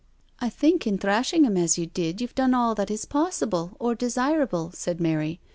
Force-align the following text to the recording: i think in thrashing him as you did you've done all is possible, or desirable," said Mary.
i 0.39 0.49
think 0.49 0.87
in 0.87 0.97
thrashing 0.97 1.43
him 1.43 1.55
as 1.55 1.77
you 1.77 1.85
did 1.85 2.19
you've 2.21 2.33
done 2.33 2.55
all 2.55 2.73
is 2.89 3.05
possible, 3.05 3.73
or 3.79 3.93
desirable," 3.93 4.71
said 4.73 4.99
Mary. 4.99 5.39